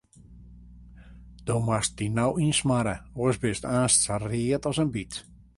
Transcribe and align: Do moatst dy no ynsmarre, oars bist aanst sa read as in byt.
Do 1.47 1.57
moatst 1.67 1.93
dy 1.99 2.07
no 2.17 2.27
ynsmarre, 2.45 2.95
oars 3.21 3.41
bist 3.43 3.63
aanst 3.77 3.99
sa 4.05 4.15
read 4.25 4.63
as 4.73 4.81
in 4.83 4.89
byt. 4.97 5.13